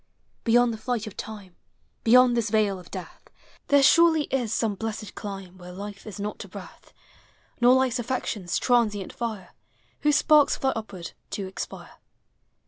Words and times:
Beyond 0.45 0.73
the 0.73 0.79
flight 0.79 1.05
of 1.05 1.15
time, 1.15 1.55
Beyond 2.03 2.35
this 2.35 2.49
vale 2.49 2.79
of 2.79 2.89
death. 2.89 3.29
There 3.67 3.83
surely 3.83 4.23
is 4.31 4.51
some 4.51 4.73
blessed 4.73 5.13
elime 5.15 5.57
Where 5.59 5.71
life 5.71 6.07
is 6.07 6.19
not 6.19 6.43
a 6.43 6.47
breath, 6.47 6.91
Nor 7.61 7.75
life's 7.75 7.99
n 7.99 8.05
flections 8.05 8.59
transient 8.59 9.13
fire, 9.13 9.53
Whose 9.99 10.15
sparks 10.15 10.55
fly 10.57 10.73
upward 10.75 11.11
to 11.29 11.45
expire. 11.45 11.99